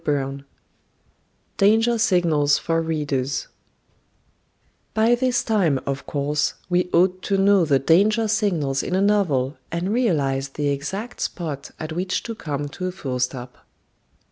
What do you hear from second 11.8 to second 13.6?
which to come to a full stop.